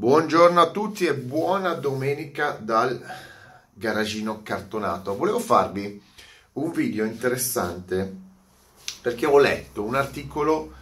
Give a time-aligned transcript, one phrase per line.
[0.00, 2.98] Buongiorno a tutti e buona domenica dal
[3.74, 5.14] garagino cartonato.
[5.14, 6.02] Volevo farvi
[6.54, 8.10] un video interessante
[9.02, 10.72] perché ho letto un articolo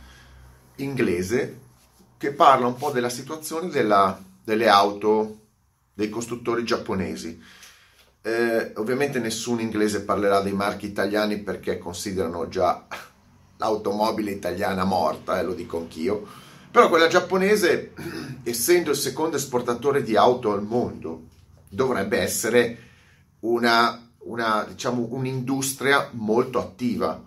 [0.77, 1.59] inglese
[2.17, 5.39] che parla un po' della situazione della, delle auto
[5.95, 7.43] dei costruttori giapponesi.
[8.23, 12.87] Eh, ovviamente nessun inglese parlerà dei marchi italiani perché considerano già
[13.57, 17.93] l'automobile italiana morta, eh, lo dico anch'io però quella giapponese,
[18.43, 21.27] essendo il secondo esportatore di auto al mondo,
[21.69, 22.79] dovrebbe essere
[23.41, 27.23] una, una, diciamo, un'industria molto attiva.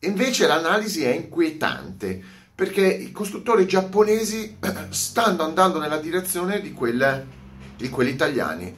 [0.00, 2.22] Invece l'analisi è inquietante
[2.54, 4.58] perché i costruttori giapponesi
[4.90, 7.26] stanno andando nella direzione di, quelle,
[7.76, 8.76] di quelli italiani,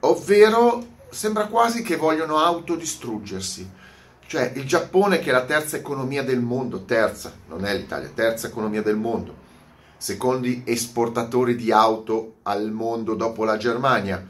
[0.00, 3.78] ovvero sembra quasi che vogliono autodistruggersi.
[4.26, 8.46] Cioè il Giappone che è la terza economia del mondo, terza, non è l'Italia, terza
[8.46, 9.39] economia del mondo,
[10.00, 14.26] secondi esportatori di auto al mondo dopo la Germania,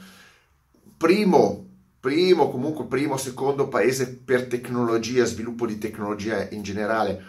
[0.96, 1.64] primo,
[2.00, 7.22] primo, comunque primo, secondo paese per tecnologia, sviluppo di tecnologia in generale,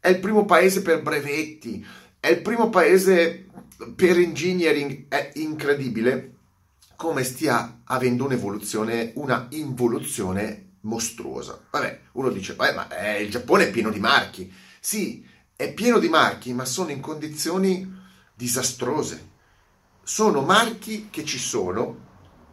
[0.00, 1.86] è il primo paese per brevetti,
[2.18, 3.46] è il primo paese
[3.94, 6.32] per engineering, è incredibile
[6.96, 11.60] come stia avendo un'evoluzione, una involuzione mostruosa.
[11.70, 14.52] Vabbè, uno dice, ma eh, il Giappone è pieno di marchi.
[14.80, 15.24] Sì,
[15.56, 18.02] è pieno di marchi, ma sono in condizioni
[18.34, 19.32] disastrose.
[20.02, 22.02] Sono marchi che ci sono,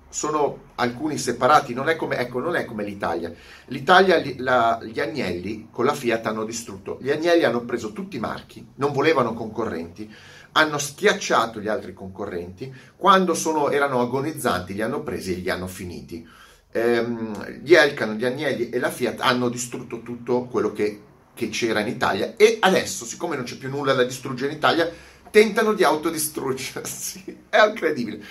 [0.10, 3.34] sono alcuni separati, non è come, ecco, non è come l'Italia.
[3.68, 7.00] L'Italia, la, gli agnelli con la Fiat hanno distrutto.
[7.02, 10.14] Gli agnelli hanno preso tutti i marchi, non volevano concorrenti,
[10.54, 15.68] hanno schiacciato gli altri concorrenti, quando sono, erano agonizzanti li hanno presi e li hanno
[15.68, 16.28] finiti.
[16.74, 21.10] Ehm, gli Elkan, gli Agnelli e la Fiat hanno distrutto tutto quello che
[21.42, 24.88] che c'era in Italia e adesso, siccome non c'è più nulla da distruggere in Italia,
[25.32, 27.46] tentano di autodistruggersi.
[27.50, 28.24] È incredibile.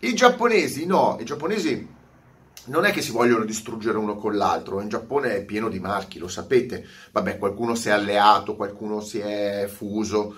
[0.00, 1.94] I giapponesi no, i giapponesi
[2.64, 6.18] non è che si vogliono distruggere uno con l'altro, in Giappone è pieno di marchi,
[6.18, 6.84] lo sapete.
[7.12, 10.34] Vabbè, qualcuno si è alleato, qualcuno si è fuso,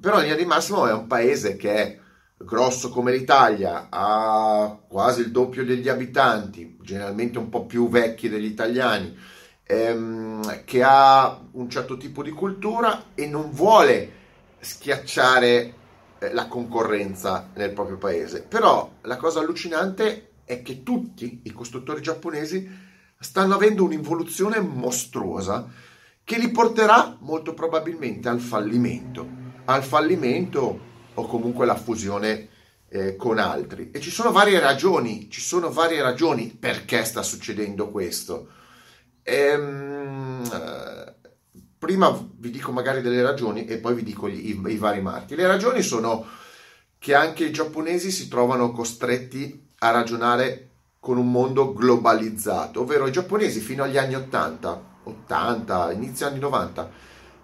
[0.00, 1.98] però in linea di massimo è un paese che è
[2.38, 8.46] grosso come l'Italia, ha quasi il doppio degli abitanti, generalmente un po' più vecchi degli
[8.46, 9.36] italiani
[9.70, 14.12] ehm, che ha un certo tipo di cultura e non vuole
[14.58, 15.74] schiacciare
[16.18, 18.42] eh, la concorrenza nel proprio paese.
[18.42, 22.86] Però la cosa allucinante è che tutti i costruttori giapponesi
[23.20, 25.68] stanno avendo un'involuzione mostruosa
[26.24, 29.26] che li porterà molto probabilmente al fallimento,
[29.66, 32.48] al fallimento o comunque alla fusione
[32.88, 33.90] eh, con altri.
[33.90, 38.48] E ci sono varie ragioni, ci sono varie ragioni perché sta succedendo questo.
[39.30, 40.42] Ehm,
[41.78, 45.34] prima vi dico magari delle ragioni e poi vi dico i, i, i vari marchi.
[45.34, 46.24] Le ragioni sono
[46.98, 50.64] che anche i giapponesi si trovano costretti a ragionare
[50.98, 56.90] con un mondo globalizzato, ovvero i giapponesi fino agli anni 80, 80, inizio anni 90,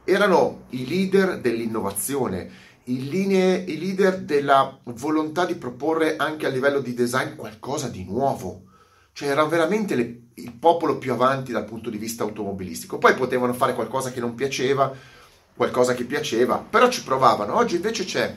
[0.05, 2.50] erano i leader dell'innovazione,
[2.84, 8.05] i, linee, i leader della volontà di proporre anche a livello di design qualcosa di
[8.05, 8.73] nuovo.
[9.15, 12.99] Cioè erano veramente le, il popolo più avanti dal punto di vista automobilistico.
[12.99, 14.93] Poi potevano fare qualcosa che non piaceva,
[15.55, 17.55] qualcosa che piaceva, però ci provavano.
[17.55, 18.37] Oggi invece c'è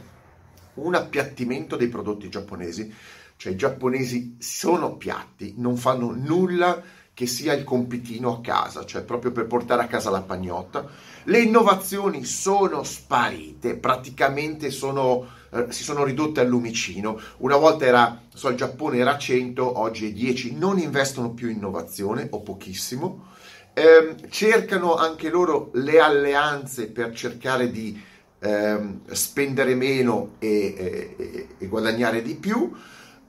[0.75, 2.93] un appiattimento dei prodotti giapponesi,
[3.37, 6.79] cioè i giapponesi sono piatti, non fanno nulla
[7.17, 10.85] che sia il compitino a casa, cioè proprio per portare a casa la pagnotta.
[11.23, 17.19] Le innovazioni sono sparite, praticamente sono, eh, si sono ridotte al lumicino.
[17.37, 20.57] Una volta era, so, il Giappone era 100, oggi è 10.
[20.57, 23.29] Non investono più in innovazione o pochissimo.
[23.73, 27.99] Eh, cercano anche loro le alleanze per cercare di
[28.37, 32.71] eh, spendere meno e, e, e, guadagnare di più.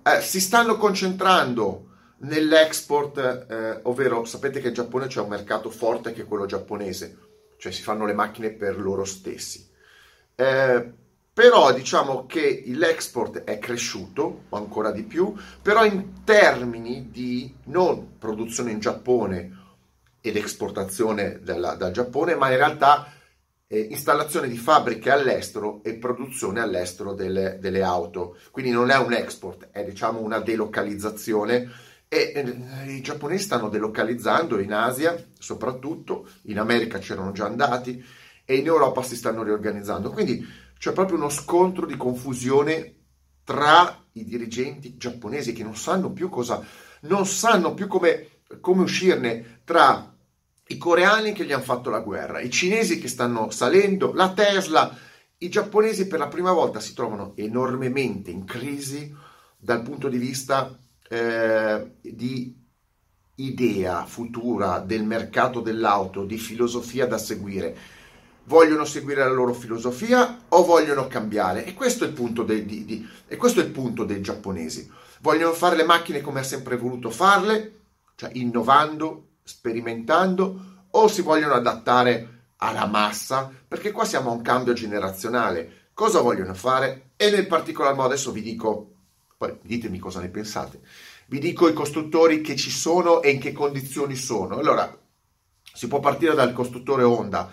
[0.03, 1.88] Eh, si stanno concentrando
[2.19, 7.17] nell'export, eh, ovvero sapete che in Giappone c'è un mercato forte che è quello giapponese,
[7.59, 9.69] cioè si fanno le macchine per loro stessi.
[10.35, 10.93] Eh,
[11.33, 18.73] però diciamo che l'export è cresciuto ancora di più, però in termini di non produzione
[18.73, 19.57] in Giappone
[20.21, 23.13] ed esportazione della, dal Giappone, ma in realtà
[23.69, 28.37] eh, installazione di fabbriche all'estero e produzione all'estero delle, delle auto.
[28.51, 31.71] Quindi non è un export, è diciamo una delocalizzazione
[32.09, 38.03] e eh, i giapponesi stanno delocalizzando in Asia, soprattutto, in America c'erano già andati
[38.45, 40.11] e in Europa si stanno riorganizzando.
[40.11, 40.45] Quindi
[40.79, 42.95] c'è proprio uno scontro di confusione
[43.45, 46.65] tra i dirigenti giapponesi che non sanno più cosa,
[47.03, 50.15] non sanno più come, come uscirne tra
[50.71, 54.97] i coreani che gli hanno fatto la guerra, i cinesi che stanno salendo, la Tesla
[55.41, 59.15] i giapponesi per la prima volta si trovano enormemente in crisi
[59.57, 60.77] dal punto di vista
[61.09, 62.55] eh, di
[63.37, 67.77] idea futura del mercato dell'auto, di filosofia da seguire.
[68.45, 71.65] Vogliono seguire la loro filosofia o vogliono cambiare?
[71.65, 74.91] E questo è il punto, dei, di, di, questo è il punto dei giapponesi.
[75.21, 77.81] Vogliono fare le macchine come ha sempre voluto farle,
[78.15, 83.53] cioè innovando, sperimentando, o si vogliono adattare alla massa?
[83.67, 85.91] Perché qua siamo a un cambio generazionale.
[85.93, 87.11] Cosa vogliono fare?
[87.17, 88.98] E nel particolar modo adesso vi dico,
[89.39, 90.81] poi ditemi cosa ne pensate
[91.29, 94.57] vi dico i costruttori che ci sono e in che condizioni sono.
[94.57, 94.99] Allora,
[95.75, 97.51] si può partire dal costruttore Honda,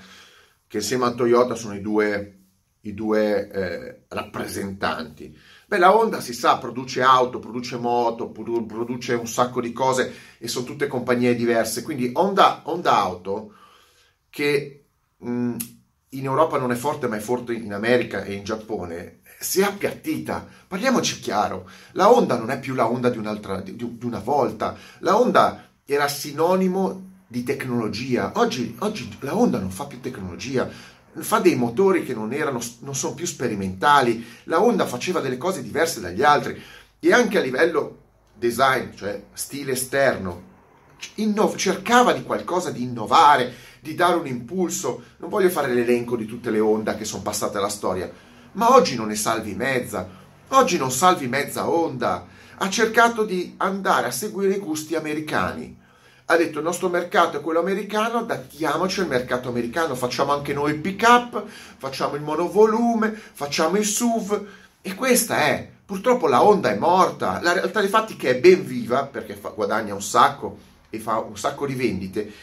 [0.65, 2.37] che insieme a Toyota sono i due,
[2.81, 5.37] i due eh, rappresentanti.
[5.67, 10.47] Beh, la Honda si sa, produce auto, produce moto, produce un sacco di cose e
[10.47, 11.83] sono tutte compagnie diverse.
[11.83, 13.55] Quindi Honda, Honda Auto,
[14.29, 14.85] che
[15.17, 15.55] mh,
[16.09, 19.63] in Europa non è forte, ma è forte in America e in Giappone, si è
[19.63, 20.45] appiattita.
[20.67, 23.21] Parliamoci chiaro, la Honda non è più la Honda di,
[23.75, 24.75] di, di una volta.
[24.99, 28.31] La Honda era sinonimo di tecnologia.
[28.35, 30.69] Oggi, oggi, la Honda non fa più tecnologia,
[31.13, 34.25] fa dei motori che non, erano, non sono più sperimentali.
[34.43, 36.61] La Honda faceva delle cose diverse dagli altri
[36.99, 37.99] e anche a livello
[38.33, 40.53] design, cioè stile esterno,
[41.15, 45.03] inno- cercava di qualcosa di innovare, di dare un impulso.
[45.17, 48.11] Non voglio fare l'elenco di tutte le Honda che sono passate alla storia
[48.55, 50.07] ma oggi non ne salvi mezza.
[50.49, 52.25] Oggi non salvi mezza onda.
[52.57, 55.83] Ha cercato di andare a seguire i gusti americani.
[56.27, 60.71] Ha detto il nostro mercato è quello americano, adattiamoci al mercato americano, facciamo anche noi
[60.71, 61.43] il pick up,
[61.77, 64.47] facciamo il monovolume, facciamo il SUV
[64.81, 65.69] e questa è.
[65.85, 69.49] Purtroppo la Honda è morta, la realtà dei fatti che è ben viva perché fa,
[69.49, 70.57] guadagna un sacco
[70.89, 72.33] e fa un sacco di vendite,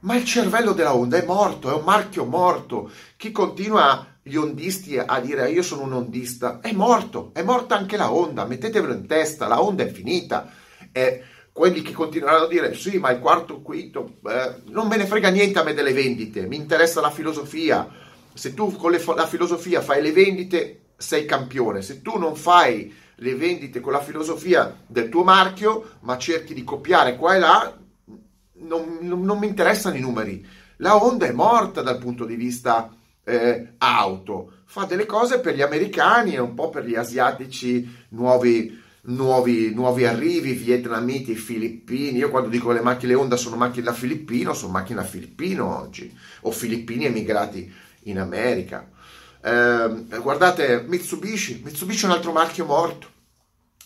[0.00, 2.90] ma il cervello della Honda è morto, è un marchio morto.
[3.16, 7.96] Chi continua gli ondisti a dire io sono un ondista, è morto, è morta anche
[7.96, 10.52] la Honda, mettetevelo in testa, la Honda è finita.
[10.92, 15.06] E quelli che continueranno a dire sì, ma il quarto, quinto, eh, non me ne
[15.06, 17.88] frega niente a me delle vendite, mi interessa la filosofia.
[18.32, 21.82] Se tu con le, la filosofia fai le vendite, sei campione.
[21.82, 26.64] Se tu non fai le vendite con la filosofia del tuo marchio, ma cerchi di
[26.64, 27.78] copiare qua e là,
[28.60, 30.46] non, non, non mi interessano i numeri.
[30.76, 32.94] La Honda è morta dal punto di vista
[33.30, 38.76] eh, auto, fa delle cose per gli americani e un po' per gli asiatici nuovi,
[39.02, 42.18] nuovi, nuovi arrivi, vietnamiti, filippini.
[42.18, 46.12] Io quando dico le macchine Honda sono macchine da filippino, sono macchine da filippino oggi,
[46.42, 47.72] o filippini emigrati
[48.04, 48.88] in America.
[49.42, 53.08] Eh, guardate Mitsubishi, Mitsubishi è un altro marchio morto.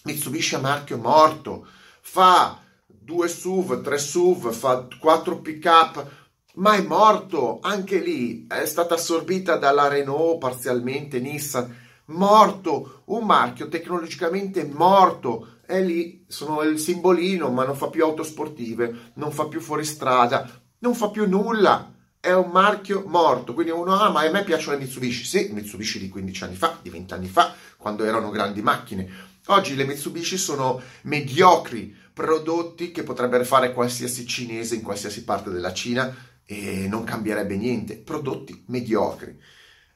[0.05, 1.67] Mitsubishi è marchio morto,
[2.00, 6.24] fa due SUV, tre SUV, fa quattro pick-up,
[6.55, 11.75] ma è morto, anche lì è stata assorbita dalla Renault parzialmente, Nissan,
[12.06, 18.23] morto, un marchio tecnologicamente morto, è lì, sono il simbolino, ma non fa più auto
[18.23, 20.49] sportive, non fa più fuoristrada,
[20.79, 24.77] non fa più nulla, è un marchio morto, quindi uno, ah ma a me piacciono
[24.77, 28.62] le Mitsubishi, sì, Mitsubishi di 15 anni fa, di 20 anni fa, quando erano grandi
[28.62, 29.09] macchine,
[29.47, 35.73] oggi le Mitsubishi sono mediocri, prodotti che potrebbe fare qualsiasi cinese in qualsiasi parte della
[35.73, 37.96] Cina e non cambierebbe niente.
[37.96, 39.38] Prodotti mediocri.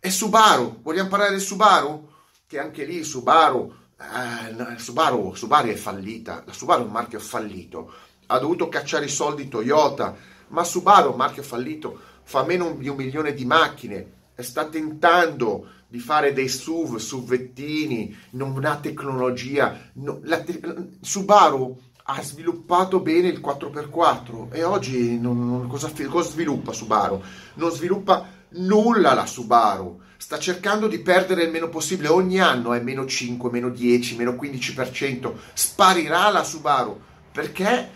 [0.01, 2.09] E Subaru, vogliamo parlare del Subaru?
[2.47, 7.93] Che anche lì Subaru, eh, Subaru, Subaru è fallita, la Subaru è un marchio fallito,
[8.27, 10.17] ha dovuto cacciare i soldi Toyota,
[10.49, 15.69] ma Subaru è un marchio fallito, fa meno di un milione di macchine, sta tentando
[15.89, 20.61] di fare dei SUV, SUVettini, non ha tecnologia, no, la te-
[21.01, 21.77] Subaru
[22.11, 27.23] ha sviluppato bene il 4x4 e oggi non, non, cosa, cosa sviluppa Subaru?
[27.55, 32.81] Non sviluppa nulla la Subaru, sta cercando di perdere il meno possibile, ogni anno è
[32.81, 36.99] meno 5, meno 10, meno 15%, sparirà la Subaru,
[37.31, 37.91] perché?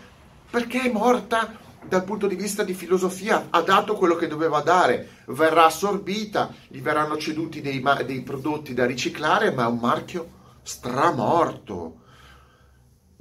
[0.47, 5.23] Perché è morta dal punto di vista di filosofia, ha dato quello che doveva dare,
[5.27, 10.29] verrà assorbita, gli verranno ceduti dei, dei prodotti da riciclare, ma è un marchio
[10.61, 12.01] stramorto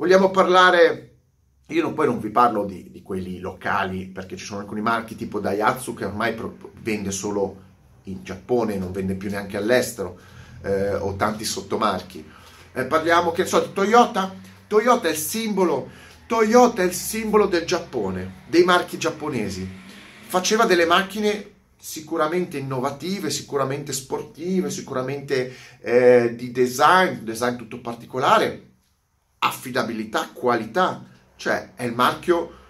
[0.02, 1.10] Vogliamo parlare
[1.68, 5.14] io non, poi non vi parlo di, di, quelli locali perché ci sono alcuni marchi
[5.14, 6.34] tipo Daihatsu che ormai
[6.80, 7.56] vende solo
[8.04, 10.18] in Giappone, non vende più neanche all'estero,
[10.62, 12.28] eh, o tanti sottomarchi.
[12.72, 14.34] Eh, parliamo che so di Toyota.
[14.66, 15.88] Toyota è il simbolo,
[16.26, 19.70] Toyota è il simbolo del Giappone, dei marchi giapponesi.
[20.26, 28.70] Faceva delle macchine sicuramente innovative, sicuramente sportive, sicuramente eh, di design, design tutto particolare
[29.44, 31.02] affidabilità, qualità,
[31.36, 32.60] cioè è il marchio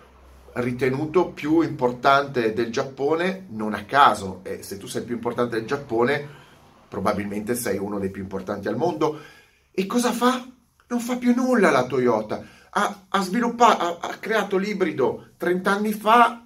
[0.55, 5.57] ritenuto più importante del Giappone, non a caso, e se tu sei il più importante
[5.57, 6.41] del Giappone,
[6.89, 9.19] probabilmente sei uno dei più importanti al mondo.
[9.71, 10.47] E cosa fa?
[10.89, 12.45] Non fa più nulla la Toyota.
[12.71, 16.42] Ha, ha sviluppato, ha, ha creato l'ibrido 30 anni fa,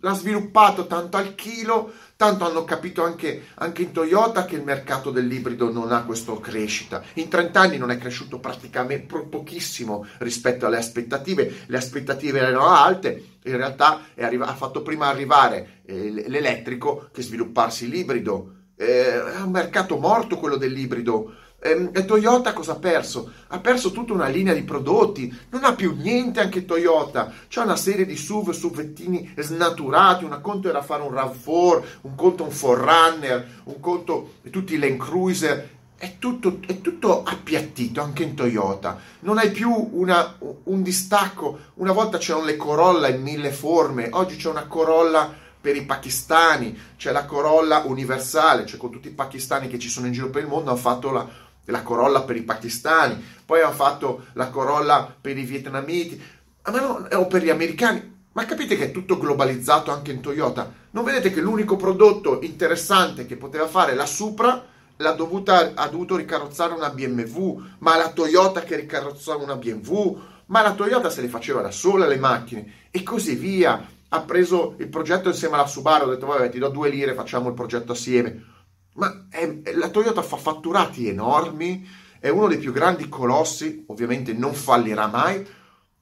[0.00, 5.10] l'ha sviluppato tanto al chilo, tanto hanno capito anche, anche, in Toyota che il mercato
[5.10, 7.02] dell'ibrido non ha questa crescita.
[7.14, 13.38] In 30 anni non è cresciuto praticamente pochissimo rispetto alle aspettative, le aspettative erano alte,
[13.42, 18.60] in realtà arriva, ha fatto prima arrivare eh, l'elettrico che svilupparsi l'ibrido.
[18.76, 23.30] Eh, è un mercato morto quello dell'ibrido e Toyota cosa ha perso?
[23.46, 27.76] Ha perso tutta una linea di prodotti, non ha più niente anche Toyota, c'è una
[27.76, 33.60] serie di SUV, SUVettini snaturati, un conto era fare un RAV4, un conto un Forerunner,
[33.64, 39.38] un conto tutti i Land Cruiser, è tutto, è tutto, appiattito anche in Toyota, non
[39.38, 44.48] hai più una, un distacco, una volta c'erano le Corolla in mille forme, oggi c'è
[44.48, 49.78] una Corolla per i pakistani, c'è la Corolla universale, cioè con tutti i pakistani che
[49.78, 53.22] ci sono in giro per il mondo hanno fatto la, la Corolla per i pakistani,
[53.44, 56.20] poi hanno fatto la Corolla per i vietnamiti,
[56.64, 58.10] ma no, o per gli americani.
[58.32, 60.72] Ma capite che è tutto globalizzato anche in Toyota?
[60.90, 64.64] Non vedete che l'unico prodotto interessante che poteva fare la Supra
[64.96, 70.62] l'ha dovuta, ha dovuto ricarrozzare una BMW, ma la Toyota che ricarrozzava una BMW, ma
[70.62, 73.86] la Toyota se le faceva da sola le macchine e così via.
[74.08, 77.48] Ha preso il progetto insieme alla Subaru, ha detto vabbè ti do due lire, facciamo
[77.48, 78.51] il progetto assieme
[78.94, 81.86] ma è, la Toyota fa fatturati enormi,
[82.18, 85.44] è uno dei più grandi colossi, ovviamente non fallirà mai,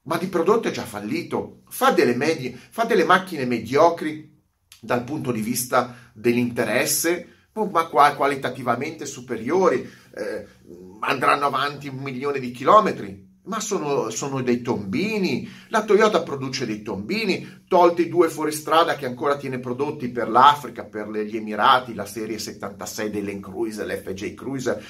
[0.02, 1.62] ma di prodotto è già fallito.
[1.68, 4.38] Fa delle, medie, fa delle macchine mediocri
[4.80, 10.46] dal punto di vista dell'interesse, ma qualitativamente superiori, eh,
[11.00, 15.48] andranno avanti un milione di chilometri, ma sono, sono, dei tombini.
[15.68, 21.08] La Toyota produce dei tombini, tolti due fuoristrada che ancora tiene prodotti per l'Africa, per
[21.10, 24.84] gli Emirati, la serie 76 dell'En Cruiser, l'FJ Cruiser.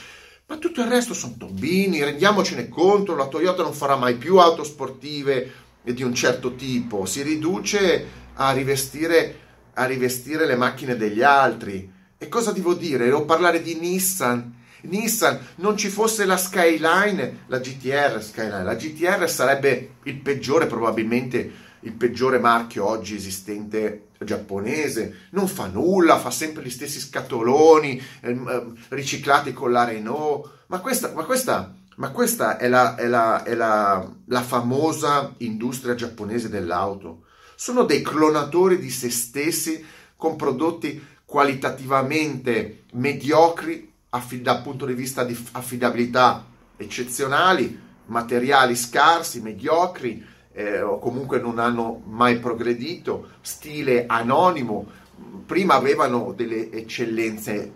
[0.47, 4.65] Ma tutto il resto sono tombini, rendiamocene conto, la Toyota non farà mai più auto
[4.65, 9.39] sportive di un certo tipo, si riduce a rivestire,
[9.75, 11.91] a rivestire le macchine degli altri.
[12.19, 13.05] E cosa devo dire?
[13.05, 19.29] Devo parlare di Nissan, Nissan, non ci fosse la Skyline, la GTR, Skyline, la GTR
[19.29, 26.63] sarebbe il peggiore, probabilmente il peggiore marchio oggi esistente giapponese, non fa nulla, fa sempre
[26.63, 28.39] gli stessi scatoloni eh,
[28.89, 33.55] riciclati con la Renault, ma questa, ma questa, ma questa è, la, è, la, è
[33.55, 37.25] la, la famosa industria giapponese dell'auto.
[37.55, 39.11] Sono dei clonatori di se
[40.17, 46.45] con prodotti qualitativamente mediocri affid- dal punto di vista di affidabilità
[46.77, 54.87] eccezionali, materiali scarsi, mediocri eh, o comunque non hanno mai progredito, stile anonimo,
[55.47, 57.73] prima avevano delle eccellenze eh,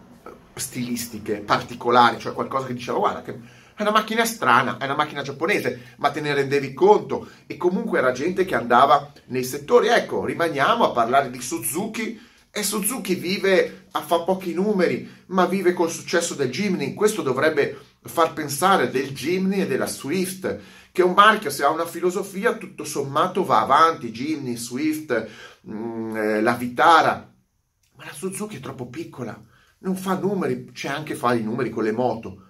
[0.54, 5.22] stilistiche particolari, cioè qualcosa che diceva guarda che è una macchina strana, è una macchina
[5.22, 9.88] giapponese, ma te ne rendevi conto e comunque era gente che andava nei settori.
[9.88, 12.20] Ecco, rimaniamo a parlare di Suzuki
[12.56, 16.94] e Suzuki vive, fa pochi numeri, ma vive col successo del Jimny.
[16.94, 20.60] Questo dovrebbe far pensare del Jimny e della Swift,
[20.92, 24.12] che è un marchio, se ha una filosofia, tutto sommato va avanti.
[24.12, 25.28] Jimny, Swift,
[25.62, 27.28] mh, mm, eh, la Vitara.
[27.96, 29.36] Ma la Suzuki è troppo piccola,
[29.78, 32.42] non fa numeri, c'è anche fare i numeri con le moto.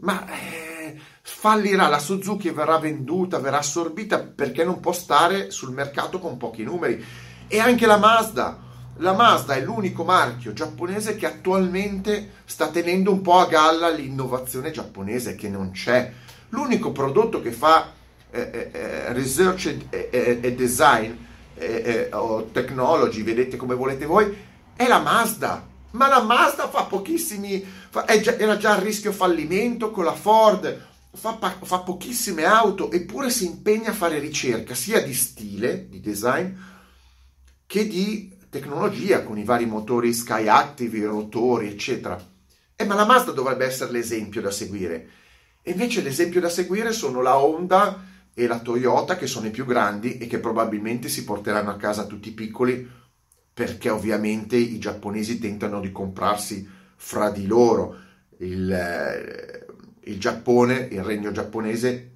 [0.00, 6.18] Ma eh, fallirà la Suzuki verrà venduta, verrà assorbita perché non può stare sul mercato
[6.18, 7.02] con pochi numeri.
[7.48, 8.66] E anche la Mazda
[8.98, 14.70] la Mazda è l'unico marchio giapponese che attualmente sta tenendo un po' a galla l'innovazione
[14.70, 16.12] giapponese che non c'è.
[16.50, 17.92] L'unico prodotto che fa
[18.30, 21.12] eh, eh, eh research e, design
[21.54, 24.36] eh, eh, o technology, vedete come volete voi,
[24.74, 25.66] è la Mazda.
[25.92, 30.86] Ma la Mazda fa pochissimi, fa, già, era già a rischio fallimento con la Ford,
[31.12, 36.52] fa, fa pochissime auto, eppure si impegna a fare ricerca sia di stile, di design,
[37.64, 42.18] che di tecnologia con i vari motori Sky Active, rotori, eccetera.
[42.74, 45.08] Eh, ma la Mazda dovrebbe essere l'esempio da seguire.
[45.62, 49.66] E invece l'esempio da seguire sono la Honda e la Toyota, che sono i più
[49.66, 52.88] grandi e che probabilmente si porteranno a casa tutti i piccoli,
[53.52, 57.96] perché ovviamente i giapponesi tentano di comprarsi fra di loro.
[58.38, 59.66] Il, eh,
[60.04, 62.12] il Giappone, il regno giapponese,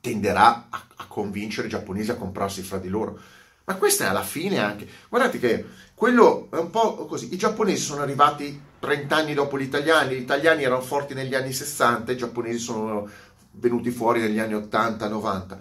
[0.00, 3.20] tenderà a, a convincere i giapponesi a comprarsi fra di loro
[3.64, 4.86] ma questa è alla fine anche.
[5.08, 7.32] Guardate che quello è un po' così.
[7.32, 11.52] I giapponesi sono arrivati 30 anni dopo gli italiani, gli italiani erano forti negli anni
[11.52, 13.08] 60, i giapponesi sono
[13.52, 15.56] venuti fuori negli anni 80-90.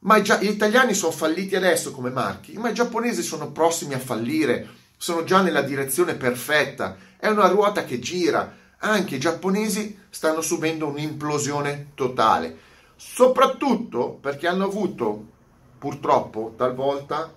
[0.00, 4.76] Ma gli italiani sono falliti adesso come marchi, ma i giapponesi sono prossimi a fallire.
[5.00, 8.56] sono già nella direzione perfetta, è una ruota che gira.
[8.80, 12.56] Anche i giapponesi stanno subendo un'implosione totale,
[12.94, 15.36] soprattutto perché hanno avuto
[15.78, 17.32] purtroppo talvolta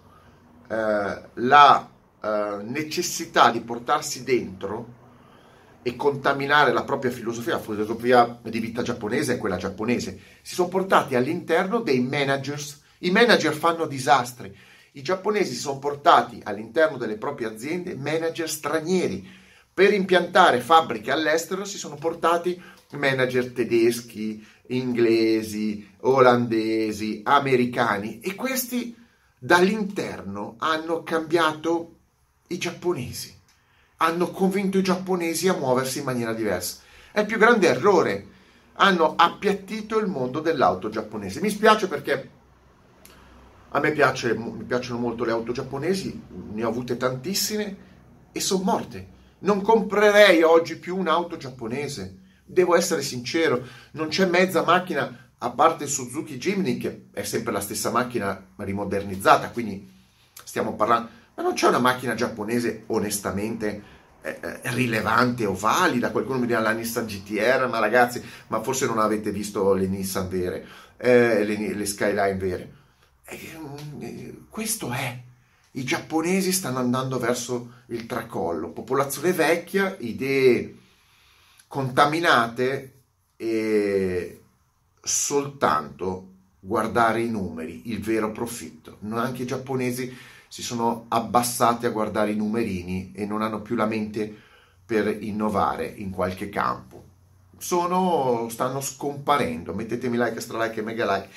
[0.67, 1.89] eh, la
[2.24, 5.00] eh, necessità di portarsi dentro
[5.83, 10.67] e contaminare la propria filosofia, la filosofia di vita giapponese è quella giapponese, si sono
[10.67, 12.81] portati all'interno dei managers.
[13.00, 14.55] I manager fanno disastri.
[14.93, 19.27] I giapponesi si sono portati all'interno delle proprie aziende manager stranieri.
[19.74, 28.95] Per impiantare fabbriche all'estero si sono portati manager tedeschi, inglesi, olandesi, americani e questi
[29.37, 31.95] dall'interno hanno cambiato
[32.47, 33.39] i giapponesi
[34.01, 36.81] hanno convinto i giapponesi a muoversi in maniera diversa.
[37.11, 38.27] È il più grande errore.
[38.73, 41.39] Hanno appiattito il mondo dell'auto giapponese.
[41.39, 42.29] Mi spiace perché
[43.69, 46.19] a me piace, mi piacciono molto le auto giapponesi,
[46.51, 47.77] ne ho avute tantissime
[48.31, 49.19] e sono morte.
[49.39, 52.17] Non comprerei oggi più un'auto giapponese.
[52.51, 57.51] Devo essere sincero, non c'è mezza macchina, a parte il Suzuki Jimny, che è sempre
[57.51, 59.89] la stessa macchina rimodernizzata, quindi
[60.43, 63.81] stiamo parlando ma non c'è una macchina giapponese onestamente
[64.22, 66.12] eh, eh, rilevante o valida?
[66.12, 70.27] Qualcuno mi dirà la Nissan GTR, ma ragazzi, ma forse non avete visto le Nissan
[70.27, 70.67] vere,
[70.98, 72.74] eh, le, le, Skyline vere.
[73.25, 75.20] Eh, questo è.
[75.72, 78.72] I giapponesi stanno andando verso il tracollo.
[78.72, 80.79] Popolazione vecchia, idee
[81.71, 82.95] contaminate
[83.37, 84.41] e
[85.01, 86.27] soltanto
[86.59, 88.97] guardare i numeri, il vero profitto.
[89.11, 90.13] Anche i giapponesi
[90.49, 94.35] si sono abbassati a guardare i numerini e non hanno più la mente
[94.85, 97.05] per innovare in qualche campo.
[97.57, 99.73] Sono, stanno scomparendo.
[99.73, 101.29] Mettetemi like, stra like e mega like.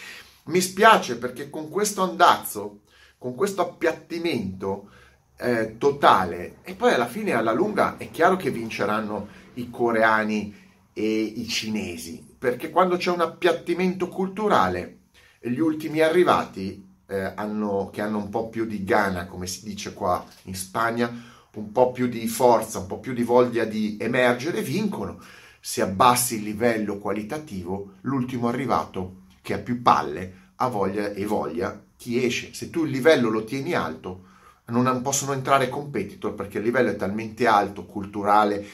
[0.46, 2.80] Mi spiace perché con questo andazzo,
[3.18, 4.88] con questo appiattimento
[5.36, 10.54] eh, totale, e poi alla fine, alla lunga, è chiaro che vinceranno i coreani
[10.92, 14.98] e i cinesi, perché quando c'è un appiattimento culturale,
[15.40, 19.92] gli ultimi arrivati eh, hanno, che hanno un po' più di gana, come si dice
[19.92, 24.62] qua in Spagna, un po' più di forza, un po' più di voglia di emergere,
[24.62, 25.20] vincono.
[25.60, 31.80] Se abbassi il livello qualitativo, l'ultimo arrivato che ha più palle ha voglia e voglia
[31.96, 32.52] ti esce.
[32.54, 34.32] Se tu il livello lo tieni alto,
[34.66, 38.64] non possono entrare competitor perché il livello è talmente alto, culturale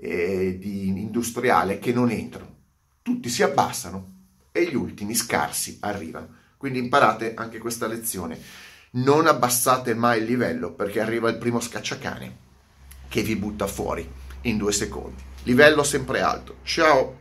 [0.00, 2.56] e industriale, che non entrano.
[3.02, 4.14] Tutti si abbassano
[4.52, 6.38] e gli ultimi scarsi arrivano.
[6.56, 8.38] Quindi imparate anche questa lezione.
[8.92, 12.48] Non abbassate mai il livello perché arriva il primo scacciacane
[13.08, 14.08] che vi butta fuori
[14.42, 15.22] in due secondi.
[15.44, 16.56] Livello sempre alto.
[16.62, 17.19] Ciao!